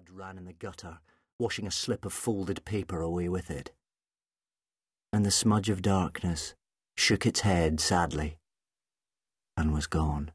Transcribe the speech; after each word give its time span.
Blood 0.00 0.18
ran 0.18 0.38
in 0.38 0.46
the 0.46 0.54
gutter, 0.54 0.98
washing 1.38 1.66
a 1.66 1.70
slip 1.70 2.06
of 2.06 2.14
folded 2.14 2.64
paper 2.64 3.02
away 3.02 3.28
with 3.28 3.50
it. 3.50 3.70
And 5.12 5.26
the 5.26 5.30
smudge 5.30 5.68
of 5.68 5.82
darkness 5.82 6.54
shook 6.96 7.26
its 7.26 7.40
head 7.40 7.80
sadly 7.80 8.38
and 9.58 9.74
was 9.74 9.86
gone. 9.86 10.30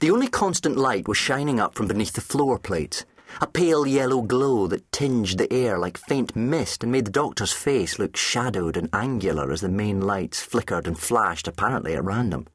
The 0.00 0.10
only 0.10 0.26
constant 0.26 0.76
light 0.76 1.06
was 1.06 1.16
shining 1.16 1.60
up 1.60 1.76
from 1.76 1.86
beneath 1.86 2.14
the 2.14 2.20
floor 2.20 2.58
plates, 2.58 3.04
a 3.40 3.46
pale 3.46 3.86
yellow 3.86 4.22
glow 4.22 4.66
that 4.66 4.90
tinged 4.90 5.38
the 5.38 5.52
air 5.52 5.78
like 5.78 5.96
faint 5.96 6.34
mist 6.34 6.82
and 6.82 6.90
made 6.90 7.04
the 7.04 7.12
doctor's 7.12 7.52
face 7.52 8.00
look 8.00 8.16
shadowed 8.16 8.76
and 8.76 8.88
angular 8.92 9.52
as 9.52 9.60
the 9.60 9.68
main 9.68 10.00
lights 10.00 10.42
flickered 10.42 10.88
and 10.88 10.98
flashed 10.98 11.46
apparently 11.46 11.94
at 11.94 12.02
random. 12.02 12.48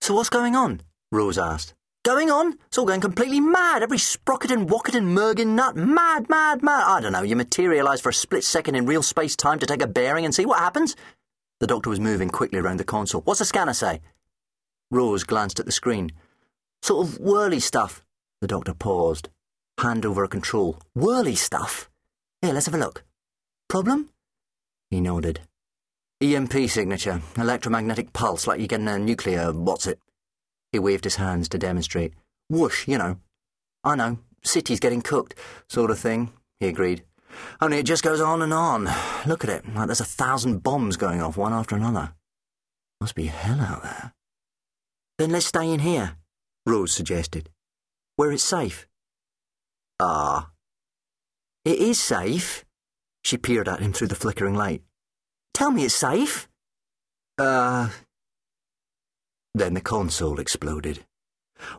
So 0.00 0.14
what's 0.14 0.30
going 0.30 0.56
on? 0.56 0.80
Rose 1.12 1.36
asked. 1.36 1.74
Going 2.04 2.30
on? 2.30 2.58
It's 2.66 2.76
all 2.76 2.84
going 2.84 3.00
completely 3.00 3.40
mad. 3.40 3.82
Every 3.82 3.96
sprocket 3.96 4.50
and 4.50 4.68
wocket 4.68 4.94
and 4.94 5.16
mergin 5.16 5.56
nut. 5.56 5.74
Mad, 5.74 6.28
mad, 6.28 6.62
mad. 6.62 6.84
I 6.86 7.00
don't 7.00 7.12
know. 7.12 7.22
You 7.22 7.34
materialise 7.34 8.02
for 8.02 8.10
a 8.10 8.14
split 8.14 8.44
second 8.44 8.74
in 8.74 8.84
real 8.84 9.02
space 9.02 9.34
time 9.34 9.58
to 9.58 9.66
take 9.66 9.80
a 9.80 9.86
bearing 9.86 10.26
and 10.26 10.34
see 10.34 10.44
what 10.44 10.58
happens? 10.58 10.96
The 11.60 11.66
doctor 11.66 11.88
was 11.88 12.00
moving 12.00 12.28
quickly 12.28 12.58
around 12.58 12.76
the 12.76 12.84
console. 12.84 13.22
What's 13.22 13.38
the 13.38 13.46
scanner 13.46 13.72
say? 13.72 14.02
Rose 14.90 15.24
glanced 15.24 15.58
at 15.58 15.64
the 15.64 15.72
screen. 15.72 16.12
Sort 16.82 17.06
of 17.06 17.18
whirly 17.18 17.58
stuff. 17.58 18.04
The 18.42 18.48
doctor 18.48 18.74
paused. 18.74 19.30
Hand 19.78 20.04
over 20.04 20.22
a 20.22 20.28
control. 20.28 20.78
Whirly 20.94 21.34
stuff? 21.34 21.88
Here, 22.42 22.52
let's 22.52 22.66
have 22.66 22.74
a 22.74 22.78
look. 22.78 23.02
Problem? 23.66 24.10
He 24.90 25.00
nodded. 25.00 25.40
EMP 26.20 26.52
signature. 26.68 27.22
Electromagnetic 27.38 28.12
pulse, 28.12 28.46
like 28.46 28.60
you 28.60 28.66
get 28.66 28.80
in 28.80 28.88
a 28.88 28.98
nuclear. 28.98 29.52
what's 29.52 29.86
it? 29.86 29.98
He 30.74 30.80
waved 30.80 31.04
his 31.04 31.14
hands 31.14 31.48
to 31.50 31.56
demonstrate. 31.56 32.14
Whoosh, 32.50 32.88
you 32.88 32.98
know. 32.98 33.18
I 33.84 33.94
know. 33.94 34.18
City's 34.42 34.80
getting 34.80 35.02
cooked, 35.02 35.36
sort 35.68 35.92
of 35.92 36.00
thing, 36.00 36.32
he 36.58 36.66
agreed. 36.66 37.04
Only 37.60 37.78
it 37.78 37.86
just 37.86 38.02
goes 38.02 38.20
on 38.20 38.42
and 38.42 38.52
on. 38.52 38.90
Look 39.24 39.44
at 39.44 39.50
it, 39.50 39.72
like 39.72 39.86
there's 39.86 40.00
a 40.00 40.04
thousand 40.04 40.64
bombs 40.64 40.96
going 40.96 41.22
off 41.22 41.36
one 41.36 41.52
after 41.52 41.76
another. 41.76 42.14
Must 43.00 43.14
be 43.14 43.26
hell 43.26 43.60
out 43.60 43.84
there. 43.84 44.14
Then 45.16 45.30
let's 45.30 45.46
stay 45.46 45.70
in 45.70 45.78
here, 45.78 46.16
Rose 46.66 46.90
suggested. 46.90 47.50
Where 48.16 48.32
it's 48.32 48.42
safe. 48.42 48.88
Ah. 50.00 50.50
It 51.64 51.78
is 51.78 52.00
safe. 52.00 52.64
She 53.22 53.38
peered 53.38 53.68
at 53.68 53.78
him 53.78 53.92
through 53.92 54.08
the 54.08 54.16
flickering 54.16 54.56
light. 54.56 54.82
Tell 55.54 55.70
me 55.70 55.84
it's 55.84 55.94
safe. 55.94 56.48
Uh. 57.38 57.90
Then 59.54 59.74
the 59.74 59.80
console 59.80 60.40
exploded. 60.40 61.04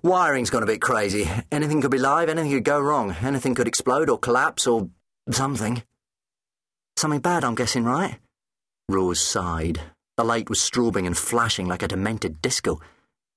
Wiring's 0.01 0.49
gone 0.49 0.63
a 0.63 0.67
bit 0.67 0.81
crazy. 0.81 1.29
Anything 1.51 1.81
could 1.81 1.91
be 1.91 1.97
live, 1.97 2.29
anything 2.29 2.51
could 2.51 2.63
go 2.63 2.79
wrong. 2.79 3.15
Anything 3.21 3.53
could 3.53 3.67
explode 3.67 4.09
or 4.09 4.17
collapse 4.17 4.65
or 4.65 4.89
something. 5.31 5.83
Something 6.95 7.19
bad, 7.19 7.43
I'm 7.43 7.55
guessing, 7.55 7.83
right? 7.83 8.19
Rose 8.87 9.19
sighed. 9.19 9.81
The 10.17 10.23
light 10.23 10.49
was 10.49 10.59
strobing 10.59 11.05
and 11.05 11.17
flashing 11.17 11.67
like 11.67 11.83
a 11.83 11.87
demented 11.89 12.41
disco. 12.41 12.79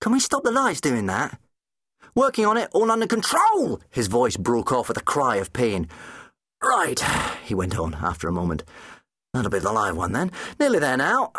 Can 0.00 0.12
we 0.12 0.20
stop 0.20 0.44
the 0.44 0.52
lights 0.52 0.80
doing 0.80 1.06
that? 1.06 1.40
Working 2.14 2.46
on 2.46 2.56
it, 2.56 2.70
all 2.72 2.90
under 2.90 3.06
control! 3.06 3.80
His 3.90 4.06
voice 4.06 4.36
broke 4.36 4.72
off 4.72 4.88
with 4.88 4.96
a 4.96 5.02
cry 5.02 5.36
of 5.36 5.52
pain. 5.52 5.88
Right, 6.62 7.00
he 7.44 7.54
went 7.54 7.78
on 7.78 7.94
after 7.94 8.28
a 8.28 8.32
moment. 8.32 8.62
That'll 9.34 9.50
be 9.50 9.58
the 9.58 9.72
live 9.72 9.96
one 9.96 10.12
then. 10.12 10.30
Nearly 10.58 10.78
there 10.78 10.96
now. 10.96 11.32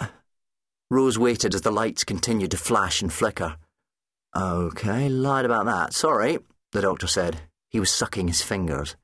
Rose 0.90 1.20
waited 1.20 1.54
as 1.54 1.62
the 1.62 1.72
lights 1.72 2.04
continued 2.04 2.52
to 2.52 2.58
flash 2.58 3.02
and 3.02 3.12
flicker. 3.12 3.58
OK, 4.36 5.10
lied 5.10 5.46
about 5.46 5.66
that. 5.66 5.94
Sorry, 5.94 6.40
the 6.72 6.82
doctor 6.82 7.08
said. 7.08 7.42
He 7.70 7.80
was 7.80 7.92
sucking 7.92 8.28
his 8.28 8.42
fingers. 8.42 8.96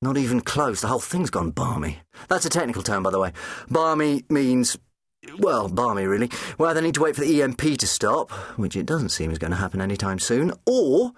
Not 0.00 0.16
even 0.16 0.40
close. 0.40 0.80
The 0.80 0.88
whole 0.88 1.00
thing's 1.00 1.30
gone 1.30 1.50
balmy. 1.50 2.00
That's 2.28 2.46
a 2.46 2.50
technical 2.50 2.82
term, 2.82 3.02
by 3.02 3.10
the 3.10 3.18
way. 3.18 3.32
Balmy 3.68 4.24
means 4.28 4.76
well, 5.38 5.68
balmy, 5.68 6.04
really. 6.04 6.30
We 6.58 6.66
either 6.66 6.80
need 6.80 6.94
to 6.94 7.02
wait 7.02 7.16
for 7.16 7.22
the 7.22 7.42
EMP 7.42 7.78
to 7.78 7.86
stop, 7.86 8.30
which 8.56 8.76
it 8.76 8.86
doesn't 8.86 9.10
seem 9.10 9.30
is 9.30 9.38
going 9.38 9.50
to 9.50 9.56
happen 9.56 9.80
any 9.80 9.96
time 9.96 10.18
soon, 10.18 10.52
or 10.64 11.12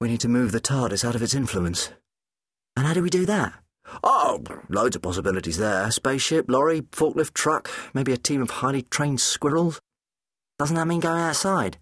we 0.00 0.08
need 0.08 0.20
to 0.20 0.28
move 0.28 0.52
the 0.52 0.60
TARDIS 0.60 1.04
out 1.04 1.14
of 1.14 1.22
its 1.22 1.34
influence. 1.34 1.90
And 2.76 2.86
how 2.86 2.92
do 2.92 3.02
we 3.02 3.10
do 3.10 3.24
that? 3.26 3.54
Oh, 4.02 4.42
loads 4.68 4.96
of 4.96 5.02
possibilities 5.02 5.58
there. 5.58 5.90
Spaceship, 5.90 6.46
lorry, 6.48 6.82
forklift 6.82 7.34
truck, 7.34 7.70
maybe 7.94 8.12
a 8.12 8.16
team 8.16 8.42
of 8.42 8.50
highly 8.50 8.82
trained 8.82 9.20
squirrels. 9.20 9.80
Doesn't 10.58 10.76
that 10.76 10.86
mean 10.86 11.00
going 11.00 11.20
outside? 11.20 11.78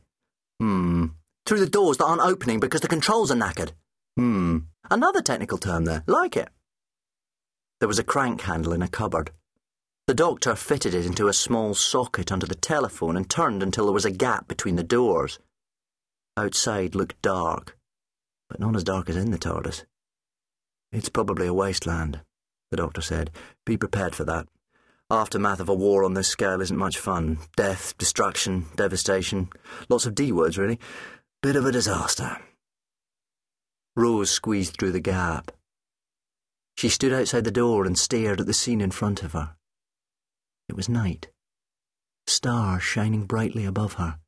Hmm. 0.60 1.06
Through 1.46 1.60
the 1.60 1.68
doors 1.68 1.98
that 1.98 2.04
aren't 2.04 2.22
opening 2.22 2.60
because 2.60 2.80
the 2.80 2.88
controls 2.88 3.30
are 3.30 3.36
knackered. 3.36 3.72
Hmm. 4.16 4.58
Another 4.90 5.22
technical 5.22 5.58
term 5.58 5.84
there. 5.84 6.02
Like 6.06 6.36
it. 6.36 6.48
There 7.80 7.88
was 7.88 7.98
a 7.98 8.04
crank 8.04 8.42
handle 8.42 8.72
in 8.72 8.82
a 8.82 8.88
cupboard. 8.88 9.30
The 10.06 10.14
doctor 10.14 10.54
fitted 10.54 10.94
it 10.94 11.06
into 11.06 11.28
a 11.28 11.32
small 11.32 11.74
socket 11.74 12.30
under 12.30 12.46
the 12.46 12.54
telephone 12.54 13.16
and 13.16 13.28
turned 13.28 13.62
until 13.62 13.86
there 13.86 13.94
was 13.94 14.04
a 14.04 14.10
gap 14.10 14.48
between 14.48 14.76
the 14.76 14.82
doors. 14.82 15.38
Outside 16.36 16.94
looked 16.94 17.20
dark, 17.22 17.76
but 18.50 18.60
not 18.60 18.76
as 18.76 18.84
dark 18.84 19.08
as 19.08 19.16
in 19.16 19.30
the 19.30 19.38
TARDIS. 19.38 19.84
It's 20.94 21.08
probably 21.08 21.48
a 21.48 21.52
wasteland, 21.52 22.20
the 22.70 22.76
doctor 22.76 23.00
said. 23.00 23.32
Be 23.66 23.76
prepared 23.76 24.14
for 24.14 24.22
that. 24.24 24.46
Aftermath 25.10 25.58
of 25.58 25.68
a 25.68 25.74
war 25.74 26.04
on 26.04 26.14
this 26.14 26.28
scale 26.28 26.60
isn't 26.60 26.76
much 26.76 26.98
fun. 26.98 27.38
Death, 27.56 27.98
destruction, 27.98 28.66
devastation. 28.76 29.50
Lots 29.88 30.06
of 30.06 30.14
D 30.14 30.30
words, 30.30 30.56
really. 30.56 30.78
Bit 31.42 31.56
of 31.56 31.66
a 31.66 31.72
disaster. 31.72 32.38
Rose 33.96 34.30
squeezed 34.30 34.76
through 34.78 34.92
the 34.92 35.00
gap. 35.00 35.50
She 36.76 36.88
stood 36.88 37.12
outside 37.12 37.42
the 37.42 37.50
door 37.50 37.84
and 37.86 37.98
stared 37.98 38.40
at 38.40 38.46
the 38.46 38.54
scene 38.54 38.80
in 38.80 38.92
front 38.92 39.24
of 39.24 39.32
her. 39.32 39.56
It 40.68 40.76
was 40.76 40.88
night. 40.88 41.28
Stars 42.28 42.84
shining 42.84 43.26
brightly 43.26 43.64
above 43.64 43.94
her, 43.94 44.18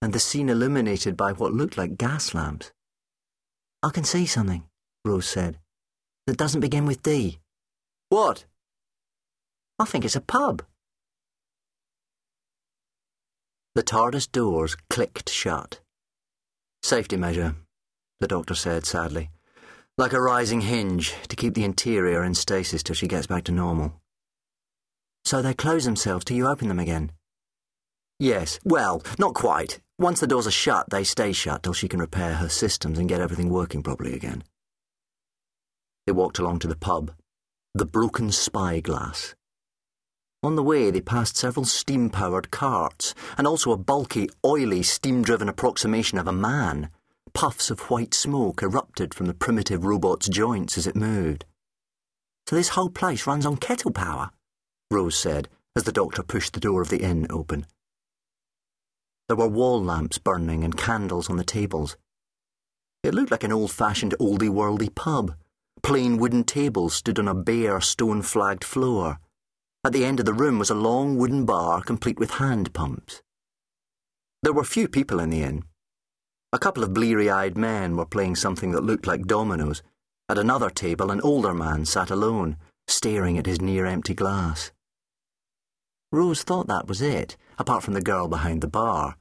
and 0.00 0.14
the 0.14 0.18
scene 0.18 0.48
illuminated 0.48 1.18
by 1.18 1.32
what 1.32 1.52
looked 1.52 1.76
like 1.76 1.98
gas 1.98 2.34
lamps. 2.34 2.72
I 3.82 3.90
can 3.90 4.04
see 4.04 4.24
something, 4.24 4.64
Rose 5.04 5.28
said, 5.28 5.58
that 6.26 6.36
doesn't 6.36 6.60
begin 6.60 6.86
with 6.86 7.02
D. 7.02 7.38
What? 8.08 8.44
I 9.78 9.84
think 9.84 10.04
it's 10.04 10.16
a 10.16 10.20
pub. 10.20 10.62
The 13.74 13.82
TARDIS 13.82 14.30
doors 14.30 14.76
clicked 14.90 15.30
shut. 15.30 15.80
Safety 16.82 17.16
measure, 17.16 17.56
the 18.20 18.28
doctor 18.28 18.54
said 18.54 18.84
sadly. 18.84 19.30
Like 19.98 20.12
a 20.12 20.20
rising 20.20 20.62
hinge 20.62 21.14
to 21.28 21.36
keep 21.36 21.54
the 21.54 21.64
interior 21.64 22.22
in 22.22 22.34
stasis 22.34 22.82
till 22.82 22.94
she 22.94 23.08
gets 23.08 23.26
back 23.26 23.44
to 23.44 23.52
normal. 23.52 24.00
So 25.24 25.40
they 25.40 25.54
close 25.54 25.84
themselves 25.84 26.24
till 26.24 26.36
you 26.36 26.46
open 26.46 26.68
them 26.68 26.78
again? 26.78 27.12
Yes, 28.18 28.58
well, 28.64 29.02
not 29.18 29.34
quite. 29.34 29.80
Once 29.98 30.20
the 30.20 30.26
doors 30.26 30.46
are 30.46 30.50
shut, 30.50 30.90
they 30.90 31.04
stay 31.04 31.32
shut 31.32 31.62
till 31.62 31.72
she 31.72 31.88
can 31.88 32.00
repair 32.00 32.34
her 32.34 32.48
systems 32.48 32.98
and 32.98 33.08
get 33.08 33.20
everything 33.20 33.48
working 33.48 33.82
properly 33.82 34.14
again. 34.14 34.44
They 36.06 36.12
walked 36.12 36.38
along 36.38 36.58
to 36.60 36.68
the 36.68 36.76
pub, 36.76 37.12
the 37.74 37.86
Broken 37.86 38.32
Spyglass. 38.32 39.34
On 40.42 40.56
the 40.56 40.62
way, 40.62 40.90
they 40.90 41.00
passed 41.00 41.36
several 41.36 41.64
steam 41.64 42.10
powered 42.10 42.50
carts 42.50 43.14
and 43.38 43.46
also 43.46 43.70
a 43.70 43.76
bulky, 43.76 44.28
oily, 44.44 44.82
steam 44.82 45.22
driven 45.22 45.48
approximation 45.48 46.18
of 46.18 46.26
a 46.26 46.32
man. 46.32 46.90
Puffs 47.32 47.70
of 47.70 47.90
white 47.90 48.12
smoke 48.12 48.62
erupted 48.62 49.14
from 49.14 49.26
the 49.26 49.34
primitive 49.34 49.84
robot's 49.84 50.28
joints 50.28 50.76
as 50.76 50.86
it 50.86 50.96
moved. 50.96 51.44
So 52.48 52.56
this 52.56 52.70
whole 52.70 52.90
place 52.90 53.26
runs 53.26 53.46
on 53.46 53.56
kettle 53.56 53.92
power? 53.92 54.30
Rose 54.90 55.16
said, 55.16 55.48
as 55.76 55.84
the 55.84 55.92
doctor 55.92 56.22
pushed 56.22 56.52
the 56.52 56.60
door 56.60 56.82
of 56.82 56.88
the 56.88 57.02
inn 57.02 57.26
open. 57.30 57.66
There 59.28 59.36
were 59.36 59.48
wall 59.48 59.82
lamps 59.82 60.18
burning 60.18 60.64
and 60.64 60.76
candles 60.76 61.30
on 61.30 61.36
the 61.36 61.44
tables. 61.44 61.96
It 63.02 63.14
looked 63.14 63.30
like 63.30 63.44
an 63.44 63.52
old 63.52 63.70
fashioned 63.70 64.14
oldie 64.20 64.50
worldy 64.50 64.94
pub. 64.94 65.36
Plain 65.82 66.18
wooden 66.18 66.44
tables 66.44 66.94
stood 66.94 67.18
on 67.18 67.28
a 67.28 67.34
bare 67.34 67.80
stone 67.80 68.22
flagged 68.22 68.64
floor. 68.64 69.18
At 69.84 69.92
the 69.92 70.04
end 70.04 70.20
of 70.20 70.26
the 70.26 70.32
room 70.32 70.58
was 70.58 70.70
a 70.70 70.74
long 70.74 71.16
wooden 71.16 71.44
bar 71.44 71.82
complete 71.82 72.18
with 72.18 72.32
hand 72.32 72.72
pumps. 72.72 73.22
There 74.42 74.52
were 74.52 74.64
few 74.64 74.88
people 74.88 75.20
in 75.20 75.30
the 75.30 75.42
inn. 75.42 75.64
A 76.52 76.58
couple 76.58 76.84
of 76.84 76.92
bleary 76.92 77.30
eyed 77.30 77.56
men 77.56 77.96
were 77.96 78.04
playing 78.04 78.36
something 78.36 78.72
that 78.72 78.84
looked 78.84 79.06
like 79.06 79.26
dominoes. 79.26 79.82
At 80.28 80.38
another 80.38 80.70
table, 80.70 81.10
an 81.10 81.20
older 81.22 81.54
man 81.54 81.84
sat 81.84 82.10
alone, 82.10 82.56
staring 82.86 83.38
at 83.38 83.46
his 83.46 83.60
near 83.60 83.86
empty 83.86 84.14
glass. 84.14 84.70
Rose 86.12 86.42
thought 86.42 86.66
that 86.68 86.86
was 86.86 87.00
it, 87.00 87.36
apart 87.58 87.82
from 87.82 87.94
the 87.94 88.02
girl 88.02 88.28
behind 88.28 88.60
the 88.60 88.68
bar. 88.68 89.16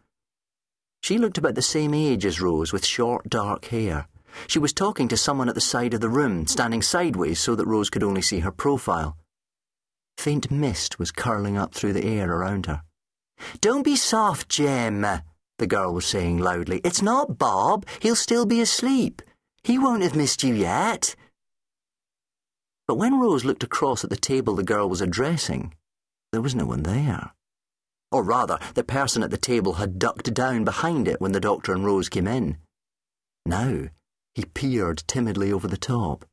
She 1.02 1.18
looked 1.18 1.38
about 1.38 1.56
the 1.56 1.62
same 1.62 1.94
age 1.94 2.26
as 2.26 2.42
Rose, 2.42 2.74
with 2.74 2.86
short, 2.86 3.30
dark 3.30 3.66
hair. 3.66 4.08
She 4.48 4.60
was 4.60 4.74
talking 4.74 5.08
to 5.08 5.18
someone 5.18 5.50
at 5.50 5.56
the 5.56 5.62
side 5.62 5.94
of 5.94 6.02
the 6.02 6.10
room, 6.10 6.48
standing 6.48 6.82
sideways 6.82 7.40
so 7.40 7.56
that 7.56 7.68
Rose 7.68 7.90
could 7.90 8.04
only 8.04 8.22
see 8.22 8.40
her 8.40 8.52
profile. 8.52 9.18
Faint 10.18 10.52
mist 10.52 11.00
was 11.00 11.12
curling 11.12 11.58
up 11.58 11.74
through 11.74 11.94
the 11.94 12.06
air 12.06 12.32
around 12.32 12.66
her. 12.68 12.84
Don't 13.60 13.84
be 13.84 13.96
soft, 13.96 14.50
Jim, 14.50 15.06
the 15.58 15.68
girl 15.68 15.94
was 15.94 16.06
saying 16.06 16.40
loudly. 16.40 16.82
It's 16.84 17.02
not 17.02 17.38
Bob. 17.38 17.86
He'll 18.00 18.16
still 18.16 18.46
be 18.46 18.62
asleep. 18.62 19.22
He 19.64 19.78
won't 19.78 20.04
have 20.04 20.16
missed 20.16 20.44
you 20.44 20.56
yet. 20.56 21.16
But 22.88 22.96
when 22.96 23.20
Rose 23.20 23.46
looked 23.46 23.64
across 23.64 24.04
at 24.04 24.10
the 24.10 24.16
table 24.16 24.56
the 24.56 24.64
girl 24.64 24.90
was 24.90 25.02
addressing, 25.02 25.76
there 26.32 26.42
was 26.42 26.56
no 26.56 26.66
one 26.66 26.84
there. 26.84 27.32
Or 28.12 28.24
rather, 28.24 28.60
the 28.74 28.84
person 28.84 29.22
at 29.24 29.30
the 29.30 29.38
table 29.38 29.74
had 29.74 30.00
ducked 30.00 30.34
down 30.34 30.64
behind 30.64 31.08
it 31.08 31.22
when 31.22 31.32
the 31.32 31.40
doctor 31.40 31.74
and 31.74 31.86
Rose 31.86 32.10
came 32.10 32.28
in. 32.28 32.58
Now, 33.46 33.86
he 34.36 34.46
peered 34.46 35.04
timidly 35.08 35.52
over 35.52 35.68
the 35.68 35.78
top, 35.78 36.26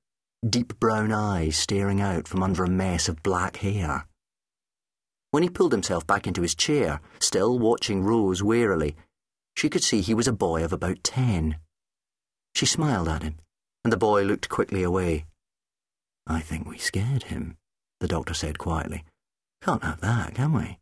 deep 0.49 0.79
brown 0.79 1.12
eyes 1.12 1.56
staring 1.56 2.00
out 2.00 2.29
from 2.29 2.43
under 2.43 2.65
a 2.65 2.71
mess 2.71 3.09
of 3.09 3.23
black 3.23 3.56
hair. 3.56 4.06
When 5.31 5.43
he 5.43 5.50
pulled 5.50 5.73
himself 5.73 6.06
back 6.06 6.27
into 6.27 6.43
his 6.43 6.55
chair, 6.55 7.00
still 7.19 7.59
watching 7.59 8.03
Rose 8.03 8.43
warily, 8.43 8.97
she 9.56 9.69
could 9.69 9.83
see 9.83 10.00
he 10.00 10.15
was 10.15 10.29
a 10.29 10.33
boy 10.33 10.65
of 10.65 10.73
about 10.73 11.03
ten. 11.03 11.56
She 12.55 12.67
smiled 12.67 13.09
at 13.09 13.23
him, 13.23 13.37
and 13.85 13.93
the 13.93 13.97
boy 13.99 14.23
looked 14.23 14.49
quickly 14.49 14.83
away. 14.83 15.27
I 16.27 16.41
think 16.41 16.67
we 16.67 16.79
scared 16.79 17.25
him, 17.25 17.56
the 18.00 18.09
doctor 18.09 18.35
said 18.35 18.59
quietly. 18.59 19.05
Can't 19.62 19.83
have 19.83 20.00
that, 20.00 20.35
can 20.35 20.53
we? 20.53 20.79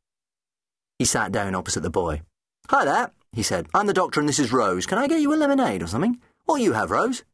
He 0.98 1.04
sat 1.04 1.32
down 1.32 1.54
opposite 1.54 1.82
the 1.82 1.90
boy. 1.90 2.22
Hi 2.68 2.84
there, 2.84 3.10
he 3.32 3.42
said. 3.42 3.66
I'm 3.74 3.86
the 3.86 3.92
doctor 3.92 4.20
and 4.20 4.28
this 4.28 4.38
is 4.38 4.52
Rose. 4.52 4.86
Can 4.86 4.98
I 4.98 5.08
get 5.08 5.20
you 5.20 5.32
a 5.32 5.36
lemonade 5.36 5.82
or 5.82 5.86
something? 5.86 6.20
What 6.46 6.62
you 6.62 6.74
have, 6.74 6.92
Rose? 6.92 7.24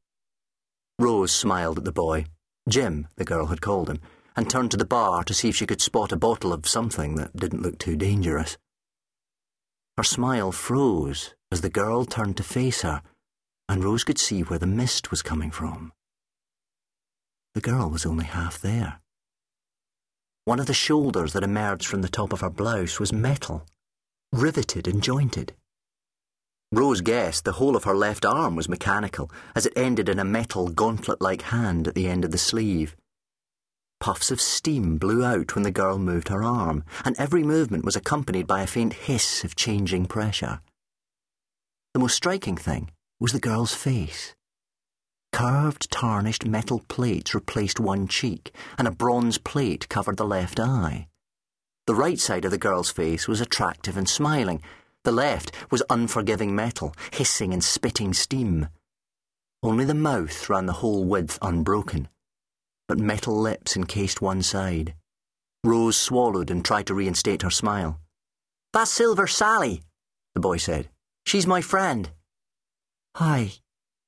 Rose 0.99 1.33
smiled 1.33 1.77
at 1.77 1.85
the 1.85 1.93
boy. 1.93 2.25
Jim, 2.67 3.09
the 3.17 3.27
girl 3.27 3.47
had 3.47 3.61
called 3.61 3.91
him, 3.91 4.01
and 4.35 4.49
turned 4.49 4.71
to 4.71 4.79
the 4.79 4.87
bar 4.87 5.23
to 5.25 5.35
see 5.35 5.51
if 5.51 5.57
she 5.57 5.67
could 5.67 5.83
spot 5.83 6.13
a 6.13 6.17
bottle 6.17 6.53
of 6.53 6.67
something 6.67 7.17
that 7.17 7.37
didn't 7.37 7.61
look 7.61 7.79
too 7.79 7.95
dangerous. 7.95 8.57
Her 9.99 10.03
smile 10.03 10.51
froze 10.51 11.35
as 11.51 11.61
the 11.61 11.69
girl 11.69 12.07
turned 12.07 12.39
to 12.39 12.43
face 12.43 12.81
her, 12.81 13.03
and 13.69 13.85
Rose 13.85 14.03
could 14.03 14.19
see 14.19 14.41
where 14.41 14.59
the 14.59 14.67
mist 14.67 15.11
was 15.11 15.21
coming 15.21 15.51
from. 15.51 15.93
The 17.55 17.61
girl 17.61 17.91
was 17.91 18.07
only 18.07 18.25
half 18.25 18.59
there. 18.59 19.03
One 20.47 20.59
of 20.59 20.67
the 20.67 20.75
shoulders 20.75 21.35
that 21.35 21.45
emerged 21.45 21.87
from 21.87 22.01
the 22.01 22.09
top 22.09 22.33
of 22.33 22.41
her 22.41 22.51
blouse 22.51 22.99
was 22.99 23.13
metal, 23.13 23.67
riveted 24.33 24.89
and 24.89 25.03
jointed. 25.03 25.53
Rose 26.73 27.03
guessed 27.03 27.45
the 27.45 27.53
whole 27.53 27.77
of 27.77 27.85
her 27.85 27.95
left 27.95 28.25
arm 28.25 28.57
was 28.57 28.67
mechanical, 28.67 29.31
as 29.55 29.67
it 29.67 29.75
ended 29.77 30.09
in 30.09 30.19
a 30.19 30.25
metal 30.25 30.69
gauntlet 30.69 31.21
like 31.21 31.43
hand 31.43 31.87
at 31.87 31.95
the 31.95 32.09
end 32.09 32.25
of 32.25 32.31
the 32.31 32.39
sleeve. 32.39 32.97
Puffs 34.01 34.31
of 34.31 34.41
steam 34.41 34.97
blew 34.97 35.23
out 35.23 35.55
when 35.55 35.65
the 35.65 35.71
girl 35.71 35.99
moved 35.99 36.29
her 36.29 36.43
arm, 36.43 36.83
and 37.05 37.15
every 37.19 37.43
movement 37.43 37.85
was 37.85 37.95
accompanied 37.95 38.47
by 38.47 38.63
a 38.63 38.67
faint 38.67 38.95
hiss 38.95 39.45
of 39.45 39.55
changing 39.55 40.07
pressure. 40.07 40.61
The 41.93 42.01
most 42.01 42.17
striking 42.17 42.57
thing 42.57 42.91
was 43.21 43.33
the 43.33 43.39
girl's 43.39 43.75
face. 43.75 44.35
Curved, 45.31 45.91
tarnished 45.91 46.47
metal 46.47 46.83
plates 46.89 47.35
replaced 47.35 47.79
one 47.79 48.09
cheek, 48.09 48.51
and 48.79 48.89
a 48.89 48.91
bronze 48.91 49.37
plate 49.37 49.91
covered 49.91 50.17
the 50.17 50.27
left 50.27 50.59
eye. 50.59 51.09
The 51.87 51.95
right 51.95 52.19
side 52.19 52.47
of 52.47 52.51
the 52.51 52.59
girl's 52.59 52.91
face 52.91 53.29
was 53.29 53.43
attractive 53.43 53.97
and 53.97 54.09
smiling. 54.09 54.63
The 55.05 55.13
left 55.13 55.53
was 55.71 55.83
unforgiving 55.91 56.55
metal, 56.55 56.95
hissing 57.13 57.53
and 57.53 57.63
spitting 57.63 58.13
steam. 58.13 58.69
Only 59.63 59.85
the 59.85 59.95
mouth 59.95 60.49
ran 60.49 60.67
the 60.67 60.75
whole 60.75 61.05
width 61.05 61.39
unbroken, 61.43 62.09
but 62.89 62.99
metal 62.99 63.39
lips 63.39 63.77
encased 63.77 64.23
one 64.23 64.43
side. 64.43 64.95
Rose 65.65 65.97
swallowed 65.97 66.51
and 66.51 66.65
tried 66.65 66.87
to 66.87 66.95
reinstate 66.95 67.43
her 67.43 67.51
smile. 67.51 68.01
That's 68.73 68.91
Silver 68.91 69.27
Sally, 69.27 69.83
the 70.35 70.41
boy 70.41 70.57
said. 70.57 70.89
She's 71.27 71.47
my 71.47 71.61
friend. 71.61 72.11
Hi, 73.17 73.53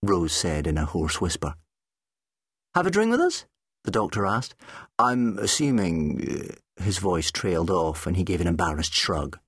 Rose 0.03 0.33
said 0.33 0.67
in 0.67 0.79
a 0.79 0.87
hoarse 0.87 1.21
whisper. 1.21 1.55
Have 2.75 2.87
a 2.87 2.91
drink 2.91 3.11
with 3.11 3.21
us? 3.21 3.47
the 3.85 3.91
doctor 3.91 4.27
asked. 4.27 4.55
I'm 4.99 5.39
assuming. 5.39 6.57
His 6.77 6.99
voice 6.99 7.31
trailed 7.31 7.71
off 7.71 8.07
and 8.07 8.17
he 8.17 8.25
gave 8.25 8.41
an 8.41 8.49
embarrassed 8.49 8.95
shrug. 8.95 9.39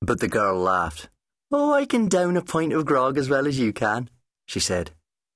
But 0.00 0.20
the 0.20 0.28
girl 0.28 0.58
laughed. 0.58 1.08
Oh, 1.50 1.72
I 1.72 1.86
can 1.86 2.08
down 2.08 2.36
a 2.36 2.42
pint 2.42 2.72
of 2.72 2.86
grog 2.86 3.18
as 3.18 3.28
well 3.28 3.46
as 3.46 3.58
you 3.58 3.72
can, 3.72 4.10
she 4.46 4.60
said. 4.60 4.92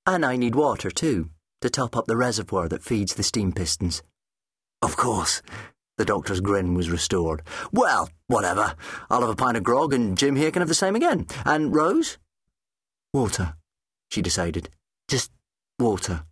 And 0.07 0.25
I 0.25 0.37
need 0.37 0.55
water, 0.55 0.91
too, 0.91 1.31
to 1.61 1.71
top 1.71 1.97
up 1.97 2.07
the 2.07 2.17
reservoir 2.17 2.69
that 2.69 2.83
feeds 2.83 3.15
the 3.15 3.23
steam 3.23 3.53
pistons. 3.53 4.03
Of 4.81 4.97
course. 4.97 5.43
The 5.99 6.05
doctor's 6.05 6.41
grin 6.41 6.75
was 6.75 6.91
restored. 6.91 7.43
Well, 7.73 8.09
whatever. 8.27 8.75
I'll 9.11 9.21
have 9.21 9.31
a 9.31 9.37
pint 9.37 9.57
of 9.57 9.63
grog 9.63 9.93
and 9.93 10.17
Jim 10.17 10.37
here 10.37 10.51
can 10.51 10.61
have 10.61 10.69
the 10.69 10.75
same 10.75 10.97
again. 10.97 11.27
And 11.45 11.75
Rose? 11.75 12.19
Water 13.13 13.55
she 14.13 14.21
decided. 14.21 14.69
Just 15.09 15.31
water. 15.79 16.25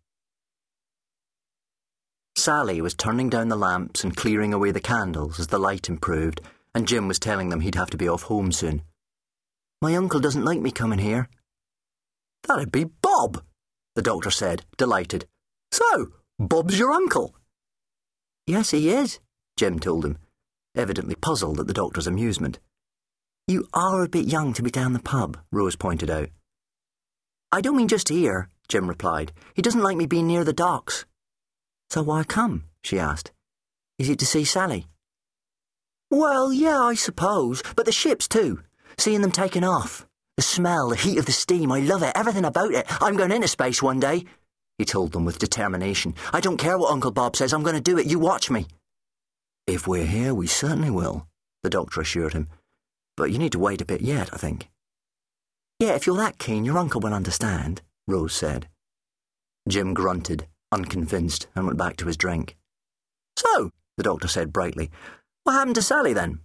Sally 2.37 2.83
was 2.83 2.95
turning 2.95 3.31
down 3.31 3.49
the 3.49 3.57
lamps 3.57 4.05
and 4.05 4.15
clearing 4.15 4.53
away 4.53 4.71
the 4.71 4.81
candles 4.81 5.41
as 5.41 5.47
the 5.47 5.59
light 5.59 5.89
improved, 5.89 6.43
and 6.75 6.87
Jim 6.87 7.09
was 7.09 7.19
telling 7.19 7.49
them 7.49 7.61
he'd 7.61 7.75
have 7.75 7.91
to 7.91 7.97
be 7.97 8.09
off 8.09 8.25
home 8.25 8.53
soon. 8.53 8.83
My 9.83 9.97
uncle 9.97 10.21
doesn't 10.21 10.45
like 10.45 10.61
me 10.61 10.71
coming 10.71 10.99
here. 10.99 11.29
That'd 12.47 12.73
be 12.73 12.85
Bob, 12.85 13.43
the 13.95 14.03
doctor 14.03 14.31
said, 14.31 14.65
delighted. 14.77 15.27
So, 15.73 16.09
Bob's 16.39 16.79
your 16.79 16.93
uncle? 16.93 17.35
Yes, 18.47 18.71
he 18.71 18.91
is, 18.91 19.21
Jim 19.57 19.79
told 19.79 20.05
him, 20.05 20.19
evidently 20.75 21.15
puzzled 21.15 21.61
at 21.61 21.67
the 21.67 21.75
doctor's 21.75 22.07
amusement. 22.07 22.59
You 23.47 23.67
are 23.75 24.03
a 24.03 24.09
bit 24.09 24.27
young 24.27 24.53
to 24.55 24.63
be 24.63 24.71
down 24.71 24.93
the 24.93 25.01
pub, 25.01 25.39
Rose 25.51 25.77
pointed 25.77 26.11
out. 26.11 26.29
I 27.53 27.61
don't 27.61 27.77
mean 27.77 27.89
just 27.89 28.09
here, 28.09 28.49
Jim 28.69 28.89
replied. 28.89 29.33
He 29.55 29.63
doesn't 29.63 29.83
like 29.83 29.97
me 29.97 30.07
being 30.07 30.29
near 30.29 30.45
the 30.45 30.53
docks. 30.53 31.05
So 31.91 32.03
why 32.03 32.23
come? 32.23 32.65
she 32.85 32.99
asked. 32.99 33.33
Is 33.99 34.09
it 34.09 34.19
to 34.21 34.27
see 34.27 34.45
Sally? 34.45 34.87
Well, 36.11 36.53
yeah, 36.53 36.81
I 36.81 36.95
suppose, 36.95 37.63
but 37.77 37.87
the 37.87 37.93
ships 37.93 38.27
too. 38.27 38.63
Seeing 38.99 39.23
them 39.23 39.31
taking 39.31 39.63
off. 39.63 40.07
The 40.37 40.43
smell, 40.43 40.89
the 40.89 40.97
heat 40.97 41.19
of 41.19 41.27
the 41.27 41.33
steam, 41.33 41.71
I 41.71 41.81
love 41.81 42.03
it, 42.03 42.13
everything 42.17 42.45
about 42.45 42.73
it. 42.73 42.87
I'm 43.03 43.17
going 43.17 43.31
into 43.31 43.47
space 43.47 43.83
one 43.83 44.01
day, 44.01 44.25
he 44.79 44.85
told 44.85 45.13
them 45.13 45.25
with 45.25 45.39
determination. 45.39 46.15
I 46.33 46.41
don't 46.41 46.57
care 46.57 46.79
what 46.79 46.91
Uncle 46.91 47.11
Bob 47.11 47.37
says, 47.37 47.53
I'm 47.53 47.63
going 47.63 47.77
to 47.77 47.83
do 47.83 47.99
it, 47.99 48.07
you 48.07 48.19
watch 48.19 48.51
me. 48.51 48.67
If 49.67 49.87
we're 49.87 50.07
here, 50.07 50.35
we 50.35 50.47
certainly 50.47 50.91
will, 50.91 51.29
the 51.63 51.71
doctor 51.71 52.01
assured 52.01 52.33
him. 52.33 52.49
But 53.17 53.31
you 53.31 53.39
need 53.39 53.53
to 53.53 53.59
wait 53.59 53.81
a 53.81 53.85
bit 53.85 54.01
yet, 54.01 54.31
I 54.33 54.37
think. 54.37 54.69
Yeah, 55.79 55.91
if 55.91 56.07
you're 56.07 56.17
that 56.17 56.39
keen, 56.39 56.65
your 56.65 56.79
uncle 56.79 57.01
will 57.01 57.15
understand, 57.15 57.83
Rose 58.09 58.35
said. 58.35 58.69
Jim 59.69 59.95
grunted, 59.95 60.47
unconvinced, 60.73 61.47
and 61.55 61.67
went 61.67 61.79
back 61.79 61.97
to 61.99 62.07
his 62.07 62.17
drink. 62.17 62.57
So, 63.37 63.71
the 63.97 64.03
doctor 64.03 64.29
said 64.29 64.53
brightly, 64.53 64.91
what 65.45 65.53
happened 65.53 65.75
to 65.77 65.83
Sally 65.83 66.13
then? 66.13 66.41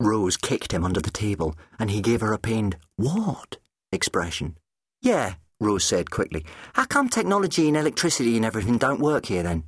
Rose 0.00 0.36
kicked 0.36 0.72
him 0.72 0.84
under 0.84 1.00
the 1.00 1.10
table, 1.10 1.54
and 1.78 1.90
he 1.90 2.00
gave 2.00 2.20
her 2.20 2.32
a 2.32 2.38
pained, 2.38 2.76
what? 2.96 3.58
expression. 3.92 4.56
Yeah, 5.02 5.34
Rose 5.60 5.84
said 5.84 6.10
quickly. 6.10 6.44
How 6.74 6.84
come 6.84 7.08
technology 7.08 7.68
and 7.68 7.76
electricity 7.76 8.36
and 8.36 8.44
everything 8.44 8.78
don't 8.78 9.00
work 9.00 9.26
here 9.26 9.42
then? 9.42 9.64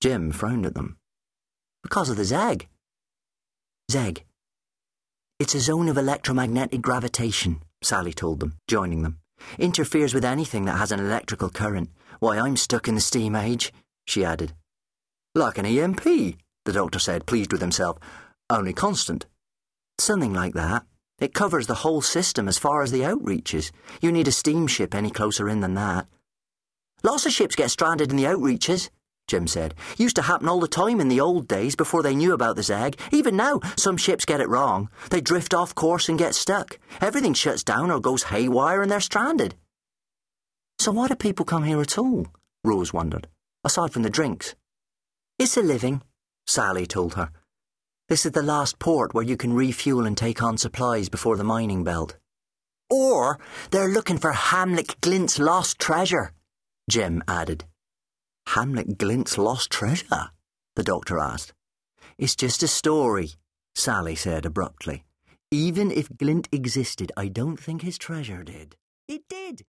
Jim 0.00 0.32
frowned 0.32 0.66
at 0.66 0.74
them. 0.74 0.98
Because 1.82 2.10
of 2.10 2.16
the 2.16 2.24
Zeg. 2.24 2.68
Zeg, 3.90 4.24
it's 5.40 5.54
a 5.54 5.60
zone 5.60 5.88
of 5.88 5.96
electromagnetic 5.96 6.82
gravitation, 6.82 7.62
Sally 7.80 8.12
told 8.12 8.40
them, 8.40 8.56
joining 8.66 9.02
them. 9.02 9.20
Interferes 9.56 10.12
with 10.12 10.24
anything 10.24 10.64
that 10.64 10.78
has 10.78 10.90
an 10.90 10.98
electrical 10.98 11.48
current. 11.48 11.90
Why, 12.18 12.40
I'm 12.40 12.56
stuck 12.56 12.88
in 12.88 12.96
the 12.96 13.00
steam 13.00 13.36
age, 13.36 13.72
she 14.04 14.24
added. 14.24 14.52
Like 15.36 15.56
an 15.56 15.64
EMP, 15.64 16.02
the 16.68 16.74
doctor 16.74 16.98
said, 16.98 17.24
pleased 17.24 17.50
with 17.50 17.62
himself. 17.62 17.96
Only 18.50 18.74
constant. 18.74 19.24
Something 19.98 20.34
like 20.34 20.52
that. 20.52 20.84
It 21.18 21.32
covers 21.32 21.66
the 21.66 21.76
whole 21.76 22.02
system 22.02 22.46
as 22.46 22.58
far 22.58 22.82
as 22.82 22.92
the 22.92 23.00
outreaches. 23.00 23.72
You 24.02 24.12
need 24.12 24.28
a 24.28 24.32
steamship 24.32 24.94
any 24.94 25.10
closer 25.10 25.48
in 25.48 25.60
than 25.60 25.72
that. 25.74 26.06
Lots 27.02 27.24
of 27.24 27.32
ships 27.32 27.56
get 27.56 27.70
stranded 27.70 28.10
in 28.10 28.18
the 28.18 28.24
outreaches, 28.24 28.90
Jim 29.28 29.46
said. 29.46 29.74
Used 29.96 30.16
to 30.16 30.22
happen 30.22 30.46
all 30.46 30.60
the 30.60 30.68
time 30.68 31.00
in 31.00 31.08
the 31.08 31.22
old 31.22 31.48
days 31.48 31.74
before 31.74 32.02
they 32.02 32.14
knew 32.14 32.34
about 32.34 32.56
the 32.56 32.62
Zeg. 32.62 33.00
Even 33.12 33.34
now, 33.34 33.60
some 33.76 33.96
ships 33.96 34.26
get 34.26 34.40
it 34.40 34.48
wrong. 34.50 34.90
They 35.08 35.22
drift 35.22 35.54
off 35.54 35.74
course 35.74 36.10
and 36.10 36.18
get 36.18 36.34
stuck. 36.34 36.78
Everything 37.00 37.32
shuts 37.32 37.64
down 37.64 37.90
or 37.90 37.98
goes 37.98 38.24
haywire 38.24 38.82
and 38.82 38.90
they're 38.90 39.00
stranded. 39.00 39.54
So 40.78 40.92
why 40.92 41.08
do 41.08 41.14
people 41.14 41.46
come 41.46 41.64
here 41.64 41.80
at 41.80 41.96
all? 41.96 42.26
Rose 42.62 42.92
wondered, 42.92 43.26
aside 43.64 43.94
from 43.94 44.02
the 44.02 44.10
drinks. 44.10 44.54
It's 45.38 45.56
a 45.56 45.62
living, 45.62 46.02
Sally 46.48 46.86
told 46.86 47.14
her. 47.14 47.30
This 48.08 48.24
is 48.24 48.32
the 48.32 48.42
last 48.42 48.78
port 48.78 49.12
where 49.12 49.24
you 49.24 49.36
can 49.36 49.52
refuel 49.52 50.06
and 50.06 50.16
take 50.16 50.42
on 50.42 50.56
supplies 50.56 51.10
before 51.10 51.36
the 51.36 51.44
mining 51.44 51.84
belt. 51.84 52.16
Or 52.88 53.38
they're 53.70 53.90
looking 53.90 54.16
for 54.16 54.32
Hamlet 54.32 54.98
Glint's 55.02 55.38
lost 55.38 55.78
treasure, 55.78 56.32
Jim 56.88 57.22
added. 57.28 57.66
Hamlet 58.46 58.96
Glint's 58.96 59.36
lost 59.36 59.70
treasure? 59.70 60.30
the 60.74 60.82
doctor 60.82 61.18
asked. 61.18 61.52
It's 62.16 62.34
just 62.34 62.62
a 62.62 62.68
story, 62.68 63.32
Sally 63.74 64.14
said 64.14 64.46
abruptly. 64.46 65.04
Even 65.50 65.90
if 65.90 66.16
Glint 66.16 66.48
existed, 66.50 67.12
I 67.14 67.28
don't 67.28 67.58
think 67.58 67.82
his 67.82 67.98
treasure 67.98 68.42
did. 68.42 68.76
It 69.06 69.28
did. 69.28 69.66